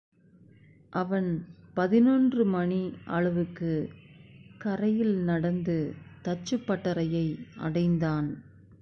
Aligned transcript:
அவன் 0.93 1.47
பதினொன்று 1.73 2.45
மணி 2.45 2.93
அளவுக்குக் 3.05 3.91
கரையில் 4.57 5.15
நடந்து, 5.15 5.95
தச்சுப்பட்டறையை 6.23 7.39
அடைந்தான். 7.57 8.43